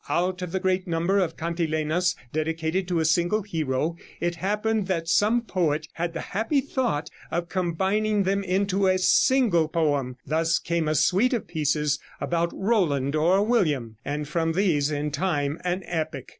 Out 0.09 0.41
of 0.41 0.51
the 0.51 0.59
great 0.59 0.87
number 0.87 1.19
of 1.19 1.37
cantilenas 1.37 2.15
dedicated 2.33 2.87
to 2.87 2.99
a 2.99 3.05
single 3.05 3.43
hero 3.43 3.97
it 4.19 4.33
happened 4.33 4.87
that 4.87 5.07
some 5.07 5.43
poet 5.43 5.87
had 5.93 6.13
the 6.13 6.21
happy 6.33 6.59
thought 6.59 7.11
of 7.29 7.49
combining 7.49 8.23
them 8.23 8.43
into 8.43 8.87
a 8.87 8.97
single 8.97 9.67
poem. 9.67 10.17
Thus 10.25 10.57
came 10.57 10.87
a 10.87 10.95
suite 10.95 11.33
of 11.33 11.45
pieces 11.47 11.99
about 12.19 12.49
Roland 12.51 13.15
or 13.15 13.45
William, 13.45 13.95
and 14.03 14.27
from 14.27 14.53
these, 14.53 14.89
in 14.89 15.11
time, 15.11 15.61
an 15.63 15.83
epic. 15.85 16.29